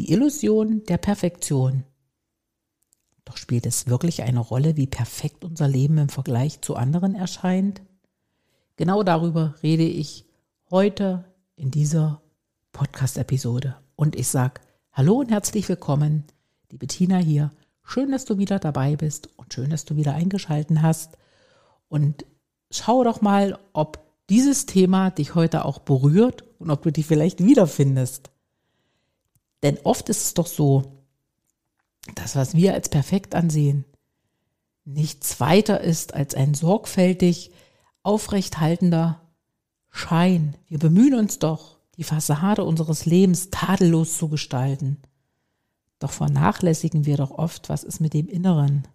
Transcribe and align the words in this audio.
Die 0.00 0.12
Illusion 0.12 0.82
der 0.84 0.96
Perfektion. 0.96 1.84
Doch 3.26 3.36
spielt 3.36 3.66
es 3.66 3.86
wirklich 3.86 4.22
eine 4.22 4.38
Rolle, 4.40 4.78
wie 4.78 4.86
perfekt 4.86 5.44
unser 5.44 5.68
Leben 5.68 5.98
im 5.98 6.08
Vergleich 6.08 6.62
zu 6.62 6.74
anderen 6.74 7.14
erscheint? 7.14 7.82
Genau 8.76 9.02
darüber 9.02 9.56
rede 9.62 9.82
ich 9.82 10.24
heute 10.70 11.26
in 11.54 11.70
dieser 11.70 12.22
Podcast-Episode. 12.72 13.76
Und 13.94 14.16
ich 14.16 14.28
sage 14.28 14.62
Hallo 14.90 15.16
und 15.18 15.30
herzlich 15.30 15.68
willkommen, 15.68 16.24
die 16.70 16.78
Bettina 16.78 17.18
hier. 17.18 17.50
Schön, 17.82 18.10
dass 18.10 18.24
du 18.24 18.38
wieder 18.38 18.58
dabei 18.58 18.96
bist 18.96 19.28
und 19.36 19.52
schön, 19.52 19.68
dass 19.68 19.84
du 19.84 19.96
wieder 19.96 20.14
eingeschalten 20.14 20.80
hast. 20.80 21.18
Und 21.88 22.24
schau 22.70 23.04
doch 23.04 23.20
mal, 23.20 23.58
ob 23.74 24.00
dieses 24.30 24.64
Thema 24.64 25.10
dich 25.10 25.34
heute 25.34 25.66
auch 25.66 25.78
berührt 25.78 26.44
und 26.58 26.70
ob 26.70 26.80
du 26.80 26.90
dich 26.90 27.04
vielleicht 27.04 27.44
wiederfindest. 27.44 28.29
Denn 29.62 29.78
oft 29.84 30.08
ist 30.08 30.24
es 30.24 30.34
doch 30.34 30.46
so, 30.46 31.02
dass 32.14 32.36
was 32.36 32.54
wir 32.54 32.74
als 32.74 32.88
perfekt 32.88 33.34
ansehen, 33.34 33.84
nichts 34.84 35.40
weiter 35.40 35.80
ist 35.80 36.14
als 36.14 36.34
ein 36.34 36.54
sorgfältig 36.54 37.50
aufrechthaltender 38.02 39.20
Schein. 39.90 40.54
Wir 40.66 40.78
bemühen 40.78 41.14
uns 41.14 41.38
doch, 41.38 41.78
die 41.96 42.04
Fassade 42.04 42.64
unseres 42.64 43.04
Lebens 43.04 43.50
tadellos 43.50 44.16
zu 44.16 44.28
gestalten. 44.28 44.98
Doch 45.98 46.12
vernachlässigen 46.12 47.04
wir 47.04 47.18
doch 47.18 47.32
oft, 47.32 47.68
was 47.68 47.84
ist 47.84 48.00
mit 48.00 48.14
dem 48.14 48.26
Inneren. 48.26 48.88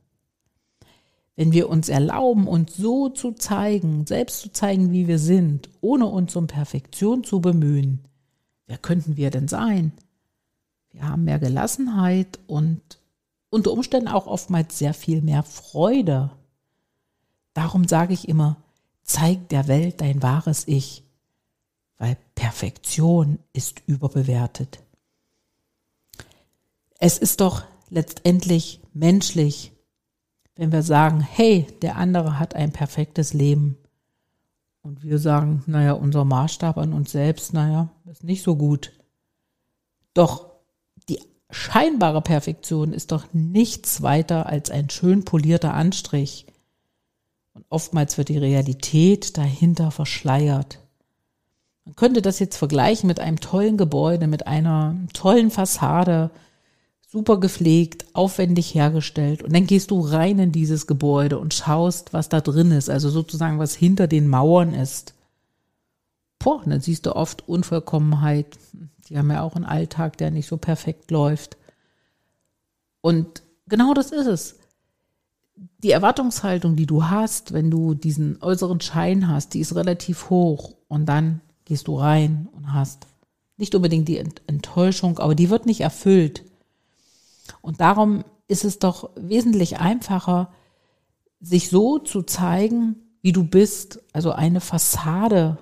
Wenn 1.35 1.51
wir 1.51 1.69
uns 1.69 1.89
erlauben, 1.89 2.47
uns 2.47 2.75
so 2.75 3.09
zu 3.09 3.33
zeigen, 3.33 4.07
selbst 4.07 4.39
zu 4.39 4.51
zeigen, 4.51 4.91
wie 4.91 5.07
wir 5.07 5.19
sind, 5.19 5.69
ohne 5.81 6.07
uns 6.07 6.35
um 6.35 6.47
Perfektion 6.47 7.23
zu 7.23 7.41
bemühen, 7.41 8.07
wer 8.67 8.77
könnten 8.77 9.17
wir 9.17 9.29
denn 9.29 9.47
sein? 9.47 9.91
Haben 11.01 11.25
mehr 11.25 11.39
Gelassenheit 11.39 12.39
und 12.47 12.81
unter 13.49 13.71
Umständen 13.71 14.07
auch 14.07 14.27
oftmals 14.27 14.77
sehr 14.77 14.93
viel 14.93 15.21
mehr 15.21 15.43
Freude. 15.43 16.31
Darum 17.53 17.87
sage 17.87 18.13
ich 18.13 18.27
immer, 18.27 18.57
zeig 19.03 19.49
der 19.49 19.67
Welt 19.67 20.01
dein 20.01 20.21
wahres 20.21 20.67
Ich, 20.67 21.03
weil 21.97 22.17
Perfektion 22.35 23.39
ist 23.53 23.81
überbewertet. 23.87 24.79
Es 26.99 27.17
ist 27.17 27.41
doch 27.41 27.63
letztendlich 27.89 28.81
menschlich, 28.93 29.71
wenn 30.55 30.71
wir 30.71 30.83
sagen, 30.83 31.21
hey, 31.21 31.67
der 31.81 31.97
andere 31.97 32.39
hat 32.39 32.55
ein 32.55 32.71
perfektes 32.71 33.33
Leben. 33.33 33.77
Und 34.81 35.03
wir 35.03 35.19
sagen, 35.19 35.63
naja, 35.65 35.93
unser 35.93 36.25
Maßstab 36.25 36.77
an 36.77 36.93
uns 36.93 37.11
selbst, 37.11 37.53
naja, 37.53 37.89
ist 38.05 38.23
nicht 38.23 38.43
so 38.43 38.55
gut. 38.55 38.91
Doch 40.13 40.54
scheinbare 41.55 42.21
Perfektion 42.21 42.93
ist 42.93 43.11
doch 43.11 43.25
nichts 43.33 44.01
weiter 44.01 44.47
als 44.47 44.69
ein 44.69 44.89
schön 44.89 45.23
polierter 45.23 45.73
Anstrich. 45.73 46.45
Und 47.53 47.65
oftmals 47.69 48.17
wird 48.17 48.29
die 48.29 48.37
Realität 48.37 49.37
dahinter 49.37 49.89
verschleiert. 49.91 50.79
Man 51.85 51.95
könnte 51.95 52.21
das 52.21 52.39
jetzt 52.39 52.57
vergleichen 52.57 53.07
mit 53.07 53.19
einem 53.19 53.39
tollen 53.39 53.77
Gebäude, 53.77 54.27
mit 54.27 54.47
einer 54.47 54.95
tollen 55.13 55.49
Fassade, 55.49 56.31
super 57.07 57.39
gepflegt, 57.39 58.05
aufwendig 58.13 58.75
hergestellt. 58.75 59.41
Und 59.41 59.55
dann 59.55 59.67
gehst 59.67 59.91
du 59.91 60.01
rein 60.01 60.39
in 60.39 60.51
dieses 60.51 60.87
Gebäude 60.87 61.39
und 61.39 61.53
schaust, 61.53 62.11
was 62.11 62.27
da 62.27 62.41
drin 62.41 62.71
ist, 62.71 62.89
also 62.89 63.09
sozusagen, 63.09 63.59
was 63.59 63.75
hinter 63.75 64.07
den 64.07 64.27
Mauern 64.27 64.73
ist. 64.73 65.13
Boah, 66.39 66.61
dann 66.65 66.81
siehst 66.81 67.05
du 67.05 67.15
oft 67.15 67.47
Unvollkommenheit, 67.47 68.57
die 69.07 69.17
haben 69.17 69.31
ja 69.31 69.41
auch 69.41 69.55
einen 69.55 69.65
Alltag, 69.65 70.17
der 70.17 70.31
nicht 70.31 70.47
so 70.47 70.57
perfekt 70.57 71.11
läuft. 71.11 71.57
Und 73.01 73.43
genau 73.67 73.93
das 73.93 74.11
ist 74.11 74.27
es. 74.27 74.59
Die 75.83 75.91
Erwartungshaltung, 75.91 76.75
die 76.75 76.85
du 76.85 77.05
hast, 77.05 77.53
wenn 77.53 77.71
du 77.71 77.93
diesen 77.93 78.41
äußeren 78.41 78.81
Schein 78.81 79.27
hast, 79.27 79.53
die 79.53 79.59
ist 79.59 79.75
relativ 79.75 80.29
hoch. 80.29 80.75
Und 80.87 81.05
dann 81.05 81.41
gehst 81.65 81.87
du 81.87 81.97
rein 81.97 82.49
und 82.51 82.73
hast 82.73 83.07
nicht 83.57 83.73
unbedingt 83.75 84.07
die 84.07 84.17
Enttäuschung, 84.47 85.19
aber 85.19 85.35
die 85.35 85.49
wird 85.49 85.65
nicht 85.65 85.81
erfüllt. 85.81 86.43
Und 87.61 87.79
darum 87.79 88.25
ist 88.47 88.65
es 88.65 88.79
doch 88.79 89.11
wesentlich 89.15 89.79
einfacher, 89.79 90.51
sich 91.39 91.69
so 91.69 91.99
zu 91.99 92.23
zeigen, 92.23 92.95
wie 93.21 93.31
du 93.31 93.43
bist, 93.43 94.01
also 94.13 94.31
eine 94.31 94.61
Fassade 94.61 95.57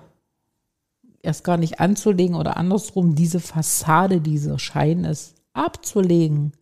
erst 1.24 1.44
gar 1.44 1.56
nicht 1.56 1.80
anzulegen 1.80 2.36
oder 2.36 2.56
andersrum 2.56 3.14
diese 3.14 3.40
Fassade, 3.40 4.20
dieser 4.20 4.58
Schein 4.58 5.04
ist, 5.04 5.34
abzulegen. 5.52 6.52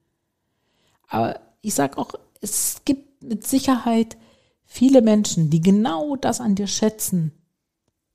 Aber 1.09 1.41
ich 1.61 1.75
sage 1.75 1.99
auch, 1.99 2.15
es 2.41 2.83
gibt 2.84 3.22
mit 3.22 3.47
Sicherheit 3.47 4.17
viele 4.65 5.03
Menschen, 5.03 5.51
die 5.51 5.61
genau 5.61 6.17
das 6.17 6.41
an 6.41 6.55
dir 6.55 6.67
schätzen 6.67 7.33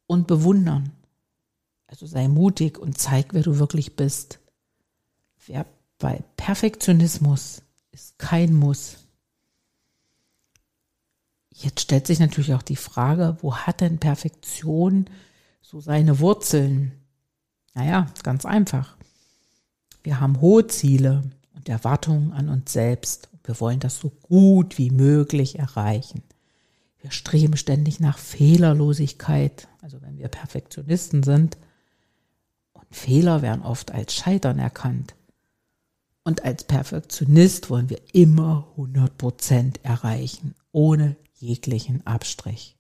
und 0.07 0.27
bewundern. 0.27 0.91
Also 1.87 2.05
sei 2.05 2.27
mutig 2.27 2.77
und 2.77 2.97
zeig, 2.97 3.33
wer 3.33 3.43
du 3.43 3.59
wirklich 3.59 3.95
bist. 3.95 4.39
Wer 5.45 5.65
bei 5.99 6.23
Perfektionismus 6.35 7.61
ist 7.91 8.19
kein 8.19 8.53
Muss. 8.53 8.97
Jetzt 11.51 11.81
stellt 11.81 12.05
sich 12.05 12.19
natürlich 12.19 12.53
auch 12.53 12.61
die 12.61 12.75
Frage, 12.75 13.37
wo 13.41 13.55
hat 13.55 13.81
denn 13.81 13.97
Perfektion 13.97 15.09
so 15.67 15.81
seine 15.81 16.19
Wurzeln? 16.19 16.93
Naja, 17.73 18.07
ganz 18.23 18.45
einfach. 18.45 18.95
Wir 20.01 20.21
haben 20.21 20.39
hohe 20.39 20.65
Ziele 20.67 21.23
und 21.55 21.67
Erwartungen 21.67 22.31
an 22.31 22.47
uns 22.47 22.71
selbst. 22.71 23.29
Wir 23.43 23.59
wollen 23.59 23.81
das 23.81 23.99
so 23.99 24.09
gut 24.09 24.77
wie 24.77 24.91
möglich 24.91 25.59
erreichen. 25.59 26.23
Wir 26.99 27.11
streben 27.11 27.57
ständig 27.57 27.99
nach 27.99 28.17
Fehlerlosigkeit, 28.17 29.67
also 29.81 30.01
wenn 30.01 30.17
wir 30.17 30.29
Perfektionisten 30.29 31.23
sind. 31.23 31.57
Und 32.71 32.95
Fehler 32.95 33.41
werden 33.41 33.63
oft 33.63 33.91
als 33.91 34.15
Scheitern 34.15 34.59
erkannt. 34.59 35.15
Und 36.23 36.45
als 36.45 36.63
Perfektionist 36.63 37.69
wollen 37.69 37.89
wir 37.89 37.99
immer 38.13 38.69
100 38.71 39.17
Prozent 39.17 39.83
erreichen, 39.83 40.55
ohne 40.71 41.17
jeglichen 41.33 42.07
Abstrich. 42.07 42.76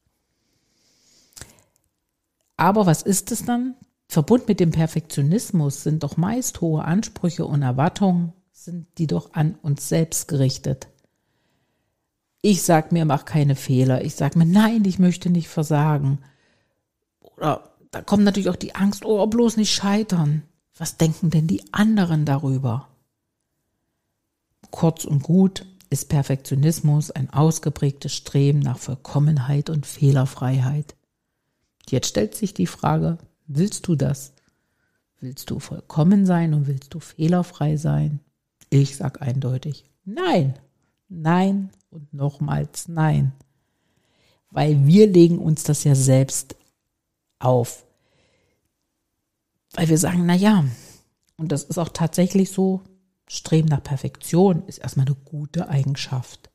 Aber 2.57 2.85
was 2.87 3.03
ist 3.03 3.31
es 3.31 3.45
dann? 3.45 3.75
Verbunden 4.09 4.45
mit 4.47 4.59
dem 4.59 4.71
Perfektionismus 4.71 5.83
sind 5.83 6.03
doch 6.03 6.17
meist 6.17 6.61
hohe 6.61 6.83
Ansprüche 6.83 7.45
und 7.45 7.61
Erwartungen, 7.61 8.33
sind 8.51 8.87
die 8.97 9.07
doch 9.07 9.33
an 9.33 9.55
uns 9.61 9.87
selbst 9.87 10.27
gerichtet. 10.27 10.87
Ich 12.41 12.63
sag 12.63 12.91
mir, 12.91 13.05
mach 13.05 13.25
keine 13.25 13.55
Fehler. 13.55 14.03
Ich 14.03 14.15
sag 14.15 14.35
mir, 14.35 14.45
nein, 14.45 14.85
ich 14.85 14.99
möchte 14.99 15.29
nicht 15.29 15.49
versagen. 15.49 16.19
Oder 17.19 17.71
da 17.91 18.01
kommt 18.01 18.23
natürlich 18.23 18.49
auch 18.49 18.55
die 18.55 18.75
Angst, 18.75 19.05
oh, 19.05 19.25
bloß 19.27 19.57
nicht 19.57 19.73
scheitern. 19.73 20.43
Was 20.77 20.97
denken 20.97 21.29
denn 21.29 21.47
die 21.47 21.73
anderen 21.73 22.25
darüber? 22.25 22.87
Kurz 24.71 25.05
und 25.05 25.23
gut 25.23 25.65
ist 25.89 26.09
Perfektionismus 26.09 27.11
ein 27.11 27.31
ausgeprägtes 27.31 28.13
Streben 28.13 28.59
nach 28.59 28.77
Vollkommenheit 28.77 29.69
und 29.69 29.85
Fehlerfreiheit. 29.85 30.96
Jetzt 31.89 32.09
stellt 32.09 32.35
sich 32.35 32.53
die 32.53 32.67
Frage, 32.67 33.17
willst 33.47 33.87
du 33.87 33.95
das? 33.95 34.33
Willst 35.19 35.49
du 35.49 35.59
vollkommen 35.59 36.25
sein 36.25 36.53
und 36.53 36.67
willst 36.67 36.93
du 36.93 36.99
fehlerfrei 36.99 37.77
sein? 37.77 38.19
Ich 38.69 38.97
sag 38.97 39.21
eindeutig, 39.21 39.85
nein, 40.05 40.57
nein 41.09 41.71
und 41.89 42.13
nochmals 42.13 42.87
nein. 42.87 43.33
Weil 44.51 44.85
wir 44.85 45.07
legen 45.07 45.39
uns 45.39 45.63
das 45.63 45.83
ja 45.83 45.95
selbst 45.95 46.55
auf. 47.39 47.85
Weil 49.73 49.89
wir 49.89 49.97
sagen, 49.97 50.25
na 50.25 50.35
ja, 50.35 50.65
und 51.37 51.51
das 51.51 51.63
ist 51.63 51.77
auch 51.77 51.89
tatsächlich 51.89 52.51
so, 52.51 52.81
Streben 53.29 53.67
nach 53.67 53.83
Perfektion 53.83 54.63
ist 54.67 54.77
erstmal 54.77 55.05
eine 55.05 55.15
gute 55.15 55.67
Eigenschaft. 55.67 56.49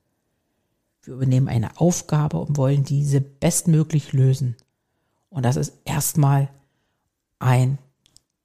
Wir 1.02 1.14
übernehmen 1.14 1.48
eine 1.48 1.78
Aufgabe 1.78 2.38
und 2.38 2.56
wollen 2.56 2.84
diese 2.84 3.20
bestmöglich 3.20 4.12
lösen. 4.12 4.56
Und 5.32 5.44
das 5.44 5.56
ist 5.56 5.72
erstmal 5.84 6.50
ein 7.38 7.78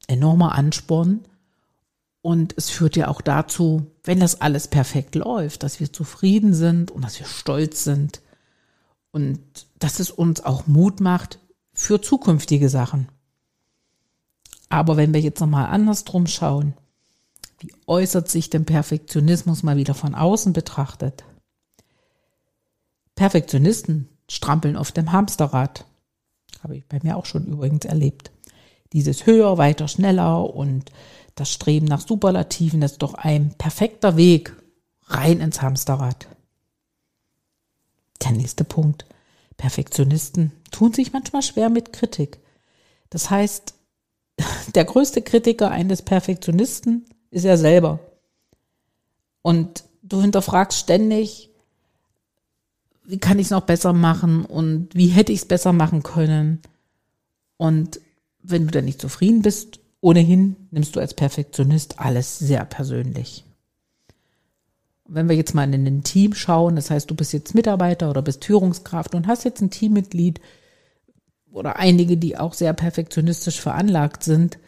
enormer 0.07 0.53
Ansporn. 0.53 1.21
Und 2.21 2.53
es 2.57 2.69
führt 2.69 2.95
ja 2.95 3.09
auch 3.09 3.21
dazu, 3.21 3.91
wenn 4.03 4.19
das 4.19 4.41
alles 4.41 4.67
perfekt 4.67 5.15
läuft, 5.15 5.63
dass 5.63 5.79
wir 5.79 5.93
zufrieden 5.93 6.53
sind 6.53 6.91
und 6.91 7.03
dass 7.03 7.19
wir 7.19 7.25
stolz 7.25 7.83
sind 7.83 8.21
und 9.11 9.39
dass 9.79 9.99
es 9.99 10.11
uns 10.11 10.43
auch 10.43 10.67
Mut 10.67 10.99
macht 10.99 11.39
für 11.73 12.01
zukünftige 12.01 12.69
Sachen. 12.69 13.09
Aber 14.69 14.97
wenn 14.97 15.13
wir 15.13 15.21
jetzt 15.21 15.39
nochmal 15.39 15.67
andersrum 15.67 16.27
schauen, 16.27 16.73
wie 17.59 17.73
äußert 17.85 18.29
sich 18.29 18.49
denn 18.49 18.65
Perfektionismus 18.65 19.63
mal 19.63 19.77
wieder 19.77 19.93
von 19.93 20.15
außen 20.15 20.53
betrachtet? 20.53 21.23
Perfektionisten 23.15 24.09
strampeln 24.29 24.77
auf 24.77 24.91
dem 24.91 25.11
Hamsterrad. 25.11 25.85
Habe 26.67 26.75
ich 26.75 26.85
bei 26.85 26.99
mir 27.01 27.15
auch 27.15 27.25
schon 27.25 27.45
übrigens 27.45 27.85
erlebt. 27.85 28.29
Dieses 28.91 29.25
höher, 29.25 29.57
weiter, 29.57 29.87
schneller 29.87 30.53
und 30.53 30.91
das 31.35 31.49
Streben 31.49 31.85
nach 31.85 32.05
Superlativen 32.05 32.81
ist 32.81 32.97
doch 32.97 33.13
ein 33.13 33.53
perfekter 33.57 34.17
Weg 34.17 34.53
rein 35.05 35.39
ins 35.39 35.61
Hamsterrad. 35.61 36.27
Der 38.21 38.31
nächste 38.31 38.65
Punkt. 38.65 39.05
Perfektionisten 39.55 40.51
tun 40.69 40.91
sich 40.91 41.13
manchmal 41.13 41.41
schwer 41.41 41.69
mit 41.69 41.93
Kritik. 41.93 42.39
Das 43.11 43.29
heißt, 43.29 43.73
der 44.75 44.83
größte 44.83 45.21
Kritiker 45.21 45.71
eines 45.71 46.01
Perfektionisten 46.01 47.05
ist 47.31 47.45
er 47.45 47.57
selber. 47.57 48.01
Und 49.41 49.85
du 50.03 50.19
hinterfragst 50.19 50.79
ständig, 50.79 51.49
wie 53.07 53.19
kann 53.19 53.39
ich 53.39 53.47
es 53.47 53.51
noch 53.51 53.61
besser 53.61 53.93
machen 53.93 54.43
und 54.45 54.89
wie 54.93 55.07
hätte 55.07 55.31
ich 55.31 55.39
es 55.39 55.45
besser 55.45 55.71
machen 55.71 56.03
können. 56.03 56.59
Und 57.55 58.01
wenn 58.43 58.65
du 58.65 58.71
dann 58.71 58.85
nicht 58.85 59.01
zufrieden 59.01 59.41
bist, 59.41 59.79
ohnehin 60.01 60.57
nimmst 60.71 60.95
du 60.95 60.99
als 60.99 61.13
Perfektionist 61.13 61.99
alles 61.99 62.37
sehr 62.37 62.65
persönlich. 62.65 63.45
Wenn 65.07 65.29
wir 65.29 65.37
jetzt 65.37 65.55
mal 65.55 65.73
in 65.73 65.87
ein 65.87 66.03
Team 66.03 66.33
schauen, 66.33 66.75
das 66.75 66.91
heißt, 66.91 67.09
du 67.09 67.15
bist 67.15 67.31
jetzt 67.31 67.55
Mitarbeiter 67.55 68.09
oder 68.09 68.21
bist 68.21 68.43
Führungskraft 68.43 69.15
und 69.15 69.25
hast 69.25 69.45
jetzt 69.45 69.61
ein 69.61 69.69
Teammitglied 69.69 70.41
oder 71.53 71.77
einige, 71.77 72.17
die 72.17 72.37
auch 72.37 72.53
sehr 72.53 72.73
perfektionistisch 72.73 73.61
veranlagt 73.61 74.23
sind, 74.23 74.59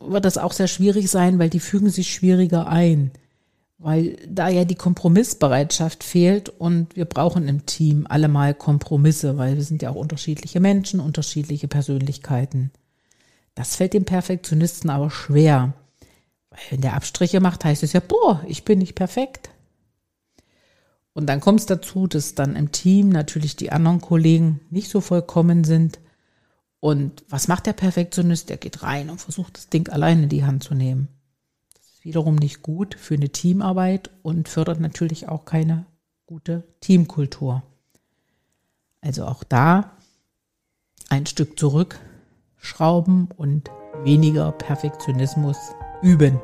wird 0.00 0.24
das 0.24 0.38
auch 0.38 0.52
sehr 0.52 0.68
schwierig 0.68 1.10
sein, 1.10 1.40
weil 1.40 1.50
die 1.50 1.58
fügen 1.58 1.90
sich 1.90 2.14
schwieriger 2.14 2.68
ein, 2.68 3.10
weil 3.78 4.16
da 4.26 4.48
ja 4.48 4.64
die 4.64 4.74
Kompromissbereitschaft 4.74 6.02
fehlt 6.02 6.48
und 6.48 6.96
wir 6.96 7.04
brauchen 7.04 7.48
im 7.48 7.66
Team 7.66 8.06
allemal 8.08 8.54
Kompromisse, 8.54 9.36
weil 9.36 9.56
wir 9.56 9.62
sind 9.62 9.82
ja 9.82 9.90
auch 9.90 9.96
unterschiedliche 9.96 10.60
Menschen, 10.60 11.00
unterschiedliche 11.00 11.68
Persönlichkeiten. 11.68 12.70
Das 13.54 13.76
fällt 13.76 13.94
dem 13.94 14.04
Perfektionisten 14.04 14.90
aber 14.90 15.10
schwer, 15.10 15.74
weil 16.50 16.60
wenn 16.70 16.80
der 16.80 16.94
Abstriche 16.94 17.40
macht, 17.40 17.64
heißt 17.64 17.82
es 17.82 17.92
ja, 17.92 18.00
boah, 18.00 18.42
ich 18.46 18.64
bin 18.64 18.78
nicht 18.78 18.94
perfekt. 18.94 19.50
Und 21.12 21.26
dann 21.26 21.40
kommt 21.40 21.60
es 21.60 21.66
dazu, 21.66 22.06
dass 22.06 22.34
dann 22.34 22.56
im 22.56 22.72
Team 22.72 23.08
natürlich 23.08 23.56
die 23.56 23.72
anderen 23.72 24.00
Kollegen 24.00 24.60
nicht 24.70 24.90
so 24.90 25.00
vollkommen 25.00 25.64
sind 25.64 25.98
und 26.80 27.24
was 27.28 27.48
macht 27.48 27.66
der 27.66 27.72
Perfektionist? 27.72 28.48
Der 28.48 28.58
geht 28.58 28.82
rein 28.82 29.10
und 29.10 29.20
versucht 29.20 29.56
das 29.56 29.68
Ding 29.68 29.88
alleine 29.88 30.24
in 30.24 30.28
die 30.28 30.44
Hand 30.44 30.62
zu 30.62 30.74
nehmen. 30.74 31.08
Wiederum 32.06 32.36
nicht 32.36 32.62
gut 32.62 32.94
für 32.94 33.14
eine 33.14 33.30
Teamarbeit 33.30 34.10
und 34.22 34.48
fördert 34.48 34.78
natürlich 34.78 35.28
auch 35.28 35.44
keine 35.44 35.86
gute 36.24 36.62
Teamkultur. 36.80 37.64
Also 39.00 39.24
auch 39.24 39.42
da 39.42 39.90
ein 41.08 41.26
Stück 41.26 41.58
zurückschrauben 41.58 43.26
und 43.36 43.72
weniger 44.04 44.52
Perfektionismus 44.52 45.56
üben. 46.00 46.40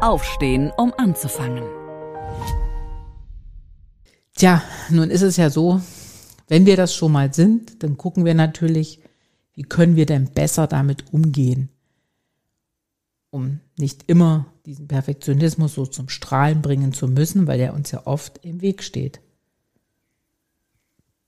Aufstehen, 0.00 0.72
um 0.76 0.92
anzufangen. 0.98 1.62
Tja, 4.34 4.60
nun 4.88 5.08
ist 5.08 5.22
es 5.22 5.36
ja 5.36 5.50
so, 5.50 5.80
wenn 6.48 6.66
wir 6.66 6.76
das 6.76 6.92
schon 6.92 7.12
mal 7.12 7.32
sind, 7.32 7.84
dann 7.84 7.96
gucken 7.96 8.24
wir 8.24 8.34
natürlich, 8.34 9.00
wie 9.60 9.64
können 9.64 9.94
wir 9.94 10.06
denn 10.06 10.30
besser 10.30 10.66
damit 10.66 11.12
umgehen, 11.12 11.68
um 13.28 13.60
nicht 13.76 14.04
immer 14.06 14.46
diesen 14.64 14.88
Perfektionismus 14.88 15.74
so 15.74 15.84
zum 15.84 16.08
Strahlen 16.08 16.62
bringen 16.62 16.94
zu 16.94 17.06
müssen, 17.08 17.46
weil 17.46 17.60
er 17.60 17.74
uns 17.74 17.90
ja 17.90 18.06
oft 18.06 18.42
im 18.42 18.62
Weg 18.62 18.82
steht. 18.82 19.20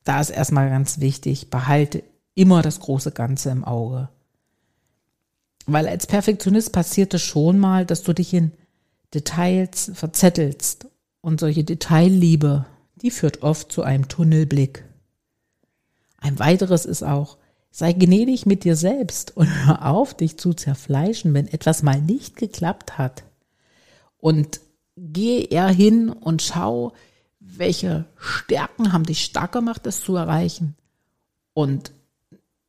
Da 0.05 0.19
ist 0.19 0.31
erstmal 0.31 0.71
ganz 0.71 0.99
wichtig, 0.99 1.51
behalte 1.51 2.03
immer 2.35 2.63
das 2.63 2.81
große 2.81 3.13
Ganze 3.13 3.51
im 3.51 3.65
Auge. 3.65 4.09
Weil 5.67 5.87
als 5.87 6.07
Perfektionist 6.07 6.73
passiert 6.73 7.13
es 7.13 7.21
schon 7.21 7.59
mal, 7.59 7.85
dass 7.85 8.03
du 8.03 8.15
dich 8.15 8.33
in 8.33 8.53
Details 9.13 9.91
verzettelst 9.93 10.87
und 11.21 11.39
solche 11.39 11.65
Detailliebe 11.65 12.65
die 13.03 13.11
führt 13.11 13.43
oft 13.43 13.71
zu 13.71 13.83
einem 13.83 14.09
Tunnelblick. 14.09 14.85
Ein 16.17 16.39
weiteres 16.39 16.87
ist 16.87 17.03
auch, 17.03 17.37
sei 17.73 17.93
gnädig 17.93 18.47
mit 18.47 18.63
dir 18.63 18.77
selbst 18.77 19.37
und 19.37 19.49
hör 19.67 19.87
auf, 19.87 20.15
dich 20.15 20.39
zu 20.39 20.53
zerfleischen, 20.55 21.35
wenn 21.35 21.49
etwas 21.49 21.83
mal 21.83 22.01
nicht 22.01 22.37
geklappt 22.37 22.99
hat. 22.99 23.25
Und 24.19 24.61
geh 24.97 25.45
eher 25.47 25.69
hin 25.69 26.11
und 26.11 26.43
schau, 26.43 26.93
welche 27.41 28.05
Stärken 28.17 28.93
haben 28.93 29.05
dich 29.05 29.25
stark 29.25 29.51
gemacht, 29.51 29.85
das 29.85 30.01
zu 30.01 30.15
erreichen. 30.15 30.77
Und 31.55 31.93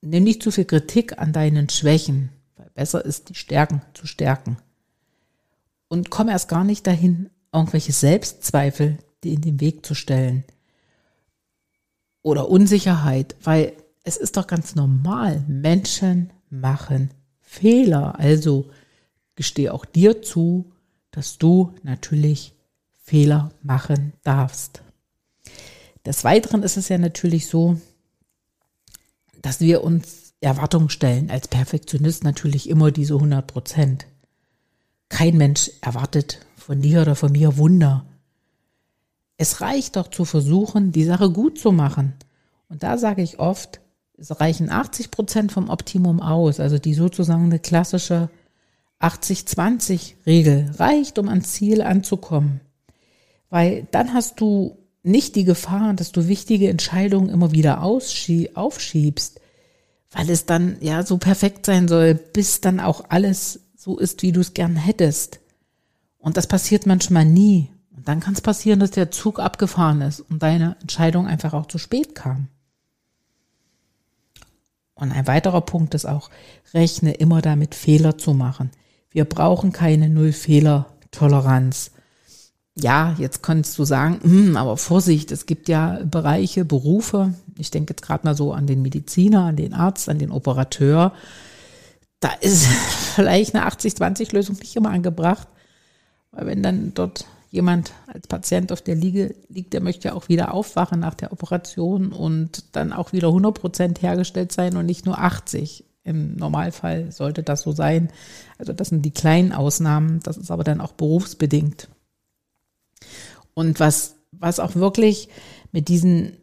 nimm 0.02 0.24
nicht 0.24 0.42
zu 0.42 0.50
viel 0.50 0.66
Kritik 0.66 1.20
an 1.20 1.34
deinen 1.34 1.70
Schwächen, 1.70 2.30
weil 2.56 2.72
besser 2.74 3.06
ist, 3.06 3.30
die 3.30 3.36
Stärken 3.36 3.82
zu 3.94 4.08
stärken. 4.08 4.58
Und 5.90 6.10
komm 6.10 6.30
erst 6.30 6.48
gar 6.48 6.64
nicht 6.64 6.88
dahin, 6.88 7.30
irgendwelche 7.52 7.92
Selbstzweifel 7.92 8.98
die 9.24 9.34
in 9.34 9.42
den 9.42 9.60
Weg 9.60 9.86
zu 9.86 9.96
stellen. 9.96 10.44
Oder 12.22 12.50
Unsicherheit, 12.50 13.36
weil 13.44 13.74
es 14.04 14.18
ist 14.18 14.38
doch 14.38 14.48
ganz 14.48 14.76
normal. 14.76 15.44
Menschen 15.48 16.32
machen 16.50 17.12
Fehler. 17.40 18.20
Also 18.20 18.70
gestehe 19.36 19.74
auch 19.74 19.86
dir 19.86 20.22
zu, 20.22 20.72
dass 21.12 21.38
du 21.38 21.74
natürlich 21.84 22.54
Fehler 22.92 23.52
machen 23.62 24.14
darfst. 24.24 24.82
Des 26.06 26.24
Weiteren 26.24 26.64
ist 26.64 26.78
es 26.78 26.90
ja 26.90 26.98
natürlich 26.98 27.48
so, 27.48 27.80
dass 29.42 29.62
wir 29.62 29.84
uns 29.84 30.34
Erwartungen 30.42 30.90
stellen, 30.90 31.30
als 31.30 31.48
Perfektionist 31.48 32.24
natürlich 32.24 32.70
immer 32.70 32.92
diese 32.92 33.16
100 33.16 33.48
Prozent. 33.48 34.06
Kein 35.08 35.38
Mensch 35.38 35.72
erwartet 35.82 36.46
von 36.58 36.82
dir 36.82 37.02
oder 37.02 37.16
von 37.16 37.32
mir 37.32 37.58
Wunder. 37.58 38.06
Es 39.38 39.62
reicht 39.62 39.96
doch 39.96 40.10
zu 40.10 40.26
versuchen, 40.26 40.92
die 40.92 41.06
Sache 41.06 41.30
gut 41.30 41.60
zu 41.60 41.72
machen. 41.72 42.14
Und 42.68 42.84
da 42.84 42.98
sage 42.98 43.22
ich 43.22 43.40
oft, 43.40 43.80
es 44.18 44.40
reichen 44.40 44.70
80 44.70 45.12
Prozent 45.12 45.52
vom 45.52 45.70
Optimum 45.70 46.22
aus, 46.22 46.60
also 46.60 46.78
die 46.78 46.94
sozusagen 46.94 47.46
eine 47.46 47.60
klassische 47.60 48.30
80-20-Regel 49.00 50.72
reicht, 50.78 51.20
um 51.20 51.28
ans 51.30 51.54
Ziel 51.54 51.82
anzukommen. 51.82 52.62
Weil 53.50 53.88
dann 53.92 54.14
hast 54.14 54.40
du 54.40 54.78
nicht 55.04 55.36
die 55.36 55.44
Gefahr, 55.44 55.94
dass 55.94 56.12
du 56.12 56.28
wichtige 56.28 56.70
Entscheidungen 56.70 57.30
immer 57.30 57.52
wieder 57.52 57.84
aufschiebst, 57.84 59.40
weil 60.12 60.30
es 60.30 60.46
dann 60.46 60.78
ja 60.80 61.04
so 61.04 61.18
perfekt 61.18 61.66
sein 61.66 61.88
soll, 61.88 62.14
bis 62.14 62.62
dann 62.62 62.80
auch 62.80 63.06
alles 63.10 63.60
so 63.76 63.98
ist, 63.98 64.22
wie 64.22 64.32
du 64.32 64.40
es 64.40 64.54
gern 64.54 64.76
hättest. 64.76 65.40
Und 66.18 66.38
das 66.38 66.48
passiert 66.48 66.86
manchmal 66.86 67.26
nie. 67.26 67.70
Und 67.96 68.08
dann 68.08 68.22
kann 68.22 68.34
es 68.34 68.42
passieren, 68.42 68.80
dass 68.80 68.92
der 68.92 69.12
Zug 69.12 69.40
abgefahren 69.40 70.02
ist 70.02 70.22
und 70.22 70.42
deine 70.42 70.78
Entscheidung 70.82 71.28
einfach 71.28 71.54
auch 71.54 71.66
zu 71.66 71.78
spät 71.78 72.16
kam. 72.16 72.48
Und 75.04 75.12
ein 75.12 75.28
weiterer 75.28 75.60
Punkt 75.60 75.94
ist 75.96 76.06
auch, 76.06 76.30
rechne 76.74 77.12
immer 77.12 77.42
damit, 77.42 77.76
Fehler 77.76 78.18
zu 78.18 78.34
machen. 78.34 78.72
Wir 79.12 79.26
brauchen 79.26 79.74
keine 79.74 80.08
Null-Fehler-Toleranz. 80.08 81.92
Ja, 82.74 83.14
jetzt 83.20 83.44
könntest 83.44 83.78
du 83.78 83.84
sagen, 83.84 84.22
hm, 84.24 84.56
aber 84.56 84.78
Vorsicht, 84.78 85.34
es 85.34 85.46
gibt 85.46 85.68
ja 85.68 86.00
Bereiche, 86.06 86.64
Berufe, 86.64 87.34
ich 87.58 87.70
denke 87.70 87.92
jetzt 87.92 88.02
gerade 88.02 88.26
mal 88.26 88.34
so 88.34 88.54
an 88.54 88.66
den 88.66 88.82
Mediziner, 88.82 89.44
an 89.44 89.58
den 89.58 89.74
Arzt, 89.74 90.08
an 90.08 90.20
den 90.20 90.32
Operateur, 90.32 91.12
da 92.22 92.30
ist 92.40 92.66
vielleicht 93.16 93.56
eine 93.56 93.68
80-20-Lösung 93.68 94.56
nicht 94.60 94.76
immer 94.78 94.92
angebracht, 94.92 95.50
weil 96.32 96.46
wenn 96.46 96.64
dann 96.64 96.94
dort 96.94 97.26
jemand 97.54 97.94
als 98.08 98.26
Patient 98.26 98.72
auf 98.72 98.82
der 98.82 98.96
Liege 98.96 99.36
liegt, 99.48 99.74
der 99.74 99.82
möchte 99.82 100.08
ja 100.08 100.16
auch 100.16 100.28
wieder 100.28 100.56
aufwachen 100.56 101.00
nach 101.00 101.14
der 101.14 101.32
Operation 101.32 102.12
und 102.12 102.76
dann 102.76 102.92
auch 102.92 103.14
wieder 103.14 103.28
100 103.28 103.54
Prozent 103.54 104.02
hergestellt 104.02 104.52
sein 104.52 104.76
und 104.76 104.88
nicht 104.88 105.06
nur 105.06 105.20
80. 105.20 105.86
Im 106.04 106.36
Normalfall 106.36 107.12
sollte 107.12 107.44
das 107.44 107.62
so 107.62 107.72
sein. 107.72 108.10
Also 108.58 108.74
das 108.74 108.90
sind 108.90 109.04
die 109.04 109.12
kleinen 109.12 109.54
Ausnahmen. 109.54 110.20
Das 110.24 110.38
ist 110.38 110.50
aber 110.50 110.64
dann 110.64 110.82
auch 110.82 110.94
berufsbedingt. 110.94 111.90
Und 113.54 113.80
was, 113.80 114.16
was 114.32 114.60
auch 114.60 114.74
wirklich 114.74 115.30
mit 115.72 115.90
diesen 115.90 116.38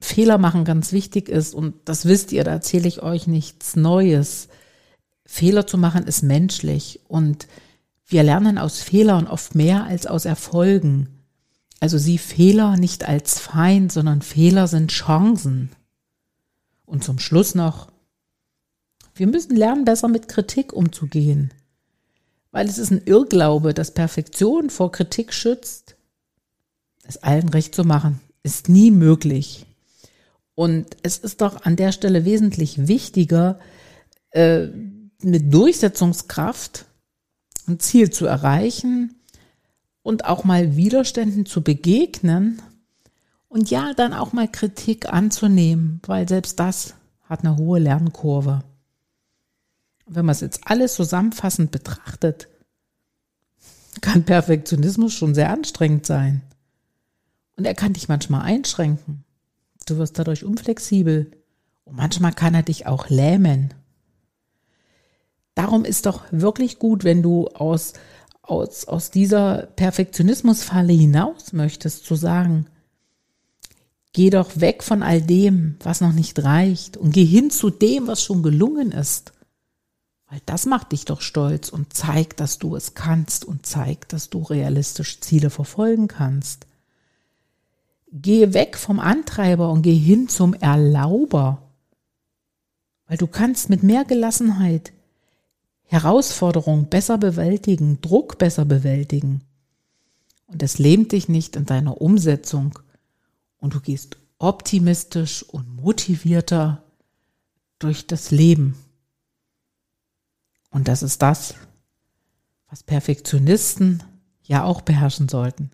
Fehler 0.00 0.36
machen 0.36 0.64
ganz 0.64 0.90
wichtig 0.90 1.28
ist, 1.28 1.54
und 1.54 1.74
das 1.84 2.06
wisst 2.06 2.32
ihr, 2.32 2.42
da 2.42 2.50
erzähle 2.50 2.88
ich 2.88 3.04
euch 3.04 3.28
nichts 3.28 3.76
Neues. 3.76 4.48
Fehler 5.24 5.64
zu 5.68 5.78
machen 5.78 6.08
ist 6.08 6.24
menschlich 6.24 7.02
und 7.06 7.46
wir 8.06 8.22
lernen 8.22 8.58
aus 8.58 8.80
Fehlern 8.80 9.26
oft 9.26 9.54
mehr 9.54 9.84
als 9.84 10.06
aus 10.06 10.24
Erfolgen. 10.24 11.08
Also 11.80 11.98
sieh 11.98 12.18
Fehler 12.18 12.76
nicht 12.76 13.06
als 13.06 13.38
Feind, 13.38 13.92
sondern 13.92 14.22
Fehler 14.22 14.68
sind 14.68 14.92
Chancen. 14.92 15.70
Und 16.84 17.02
zum 17.02 17.18
Schluss 17.18 17.54
noch, 17.54 17.90
wir 19.14 19.26
müssen 19.26 19.56
lernen, 19.56 19.84
besser 19.84 20.08
mit 20.08 20.28
Kritik 20.28 20.72
umzugehen. 20.72 21.52
Weil 22.52 22.68
es 22.68 22.78
ist 22.78 22.90
ein 22.90 23.02
Irrglaube, 23.04 23.74
dass 23.74 23.92
Perfektion 23.92 24.70
vor 24.70 24.92
Kritik 24.92 25.32
schützt. 25.32 25.96
Es 27.02 27.22
allen 27.22 27.48
recht 27.48 27.74
zu 27.74 27.84
machen, 27.84 28.20
ist 28.42 28.68
nie 28.68 28.90
möglich. 28.90 29.66
Und 30.54 30.96
es 31.02 31.18
ist 31.18 31.40
doch 31.40 31.64
an 31.64 31.76
der 31.76 31.92
Stelle 31.92 32.24
wesentlich 32.24 32.86
wichtiger, 32.88 33.58
äh, 34.30 34.68
mit 35.22 35.52
Durchsetzungskraft 35.52 36.86
ein 37.68 37.80
Ziel 37.80 38.10
zu 38.10 38.26
erreichen 38.26 39.16
und 40.02 40.24
auch 40.24 40.44
mal 40.44 40.76
Widerständen 40.76 41.46
zu 41.46 41.62
begegnen 41.62 42.62
und 43.48 43.70
ja, 43.70 43.94
dann 43.94 44.12
auch 44.12 44.32
mal 44.32 44.48
Kritik 44.48 45.12
anzunehmen, 45.12 46.00
weil 46.06 46.28
selbst 46.28 46.60
das 46.60 46.94
hat 47.22 47.40
eine 47.40 47.56
hohe 47.56 47.78
Lernkurve. 47.78 48.62
wenn 50.08 50.24
man 50.24 50.34
es 50.34 50.40
jetzt 50.40 50.60
alles 50.64 50.94
zusammenfassend 50.94 51.72
betrachtet, 51.72 52.48
kann 54.00 54.24
Perfektionismus 54.24 55.12
schon 55.14 55.34
sehr 55.34 55.50
anstrengend 55.50 56.06
sein. 56.06 56.42
Und 57.56 57.64
er 57.64 57.74
kann 57.74 57.94
dich 57.94 58.08
manchmal 58.08 58.42
einschränken. 58.42 59.24
Du 59.86 59.96
wirst 59.96 60.18
dadurch 60.18 60.44
unflexibel. 60.44 61.32
Und 61.84 61.96
manchmal 61.96 62.32
kann 62.32 62.54
er 62.54 62.62
dich 62.62 62.86
auch 62.86 63.08
lähmen. 63.08 63.72
Darum 65.56 65.86
ist 65.86 66.04
doch 66.04 66.24
wirklich 66.30 66.78
gut, 66.78 67.02
wenn 67.02 67.22
du 67.22 67.48
aus, 67.48 67.94
aus, 68.42 68.86
aus 68.86 69.10
dieser 69.10 69.68
Perfektionismusfalle 69.74 70.92
hinaus 70.92 71.54
möchtest, 71.54 72.04
zu 72.04 72.14
sagen, 72.14 72.66
geh 74.12 74.28
doch 74.28 74.60
weg 74.60 74.82
von 74.82 75.02
all 75.02 75.22
dem, 75.22 75.76
was 75.82 76.02
noch 76.02 76.12
nicht 76.12 76.44
reicht 76.44 76.98
und 76.98 77.10
geh 77.10 77.24
hin 77.24 77.50
zu 77.50 77.70
dem, 77.70 78.06
was 78.06 78.22
schon 78.22 78.42
gelungen 78.42 78.92
ist. 78.92 79.32
Weil 80.28 80.42
das 80.44 80.66
macht 80.66 80.92
dich 80.92 81.06
doch 81.06 81.22
stolz 81.22 81.70
und 81.70 81.94
zeigt, 81.94 82.38
dass 82.40 82.58
du 82.58 82.76
es 82.76 82.92
kannst 82.92 83.46
und 83.46 83.64
zeigt, 83.64 84.12
dass 84.12 84.28
du 84.28 84.42
realistisch 84.42 85.20
Ziele 85.20 85.48
verfolgen 85.48 86.06
kannst. 86.06 86.66
Geh 88.12 88.52
weg 88.52 88.76
vom 88.76 89.00
Antreiber 89.00 89.70
und 89.70 89.80
geh 89.80 89.96
hin 89.96 90.28
zum 90.28 90.52
Erlauber. 90.52 91.62
Weil 93.06 93.16
du 93.16 93.26
kannst 93.26 93.70
mit 93.70 93.82
mehr 93.82 94.04
Gelassenheit 94.04 94.92
Herausforderung 95.86 96.88
besser 96.88 97.18
bewältigen, 97.18 98.00
Druck 98.00 98.38
besser 98.38 98.64
bewältigen. 98.64 99.42
Und 100.46 100.62
es 100.62 100.78
lähmt 100.78 101.12
dich 101.12 101.28
nicht 101.28 101.56
in 101.56 101.66
deiner 101.66 102.00
Umsetzung 102.00 102.78
und 103.58 103.74
du 103.74 103.80
gehst 103.80 104.16
optimistisch 104.38 105.42
und 105.42 105.76
motivierter 105.76 106.84
durch 107.78 108.06
das 108.06 108.30
Leben. 108.30 108.76
Und 110.70 110.88
das 110.88 111.02
ist 111.02 111.22
das, 111.22 111.54
was 112.68 112.82
Perfektionisten 112.82 114.02
ja 114.42 114.64
auch 114.64 114.82
beherrschen 114.82 115.28
sollten. 115.28 115.70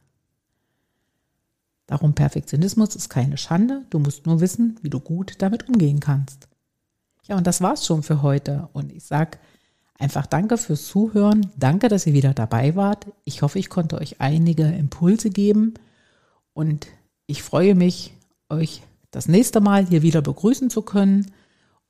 Darum 1.87 2.15
Perfektionismus 2.15 2.95
ist 2.97 3.09
keine 3.09 3.37
Schande, 3.37 3.85
du 3.91 3.99
musst 3.99 4.27
nur 4.27 4.41
wissen, 4.41 4.79
wie 4.83 4.91
du 4.91 5.01
gut 5.01 5.35
damit 5.43 5.69
umgehen 5.69 6.01
kannst. 6.01 6.49
Ja, 7.25 7.37
und 7.37 7.47
das 7.47 7.61
war's 7.61 7.87
schon 7.87 8.03
für 8.03 8.23
heute. 8.23 8.69
Und 8.73 8.93
ich 8.93 9.05
sag 9.05 9.39
Einfach 9.99 10.27
danke 10.27 10.59
fürs 10.59 10.87
Zuhören. 10.87 11.51
Danke, 11.57 11.89
dass 11.89 12.07
ihr 12.07 12.13
wieder 12.13 12.35
dabei 12.35 12.75
wart. 12.75 13.07
Ich 13.25 13.43
hoffe, 13.43 13.59
ich 13.59 13.69
konnte 13.69 13.99
euch 13.99 14.21
einige 14.21 14.65
Impulse 14.65 15.31
geben 15.31 15.75
und 16.55 16.87
ich 17.27 17.43
freue 17.43 17.75
mich, 17.75 18.15
euch 18.49 18.83
das 19.11 19.29
nächste 19.29 19.61
Mal 19.61 19.87
hier 19.87 20.03
wieder 20.03 20.23
begrüßen 20.23 20.71
zu 20.71 20.83
können. 20.83 21.31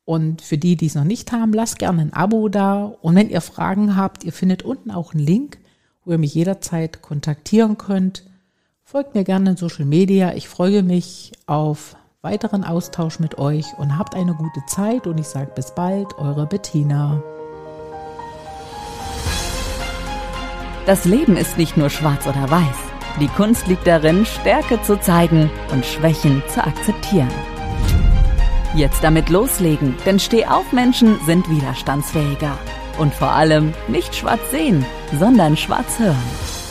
Und 0.04 0.42
für 0.42 0.58
die, 0.58 0.76
die 0.76 0.86
es 0.86 0.94
noch 0.94 1.04
nicht 1.04 1.32
haben, 1.32 1.52
lasst 1.52 1.78
gerne 1.78 2.02
ein 2.02 2.12
Abo 2.12 2.48
da. 2.48 2.84
Und 2.84 3.14
wenn 3.14 3.30
ihr 3.30 3.40
Fragen 3.40 3.96
habt, 3.96 4.24
ihr 4.24 4.32
findet 4.32 4.62
unten 4.62 4.90
auch 4.90 5.14
einen 5.14 5.24
Link, 5.24 5.58
wo 6.04 6.12
ihr 6.12 6.18
mich 6.18 6.34
jederzeit 6.34 7.02
kontaktieren 7.02 7.78
könnt. 7.78 8.24
Folgt 8.82 9.14
mir 9.14 9.24
gerne 9.24 9.50
in 9.50 9.56
Social 9.56 9.84
Media. 9.84 10.34
Ich 10.34 10.48
freue 10.48 10.82
mich 10.82 11.32
auf 11.46 11.96
weiteren 12.20 12.64
Austausch 12.64 13.20
mit 13.20 13.38
euch 13.38 13.66
und 13.78 13.96
habt 13.96 14.14
eine 14.14 14.34
gute 14.34 14.60
Zeit. 14.66 15.06
Und 15.06 15.18
ich 15.18 15.28
sage 15.28 15.52
bis 15.54 15.74
bald, 15.74 16.18
eure 16.18 16.46
Bettina. 16.46 17.22
Das 20.84 21.04
Leben 21.04 21.36
ist 21.36 21.58
nicht 21.58 21.76
nur 21.76 21.90
schwarz 21.90 22.26
oder 22.26 22.50
weiß. 22.50 22.76
Die 23.20 23.28
Kunst 23.28 23.68
liegt 23.68 23.86
darin, 23.86 24.26
Stärke 24.26 24.82
zu 24.82 24.98
zeigen 24.98 25.48
und 25.70 25.86
Schwächen 25.86 26.42
zu 26.48 26.64
akzeptieren. 26.64 27.30
Jetzt 28.74 29.04
damit 29.04 29.28
loslegen, 29.28 29.94
denn 30.06 30.18
Stehaufmenschen 30.18 31.20
sind 31.24 31.48
widerstandsfähiger. 31.48 32.58
Und 32.98 33.14
vor 33.14 33.30
allem 33.30 33.74
nicht 33.86 34.14
schwarz 34.14 34.40
sehen, 34.50 34.84
sondern 35.18 35.56
schwarz 35.56 35.98
hören. 35.98 36.61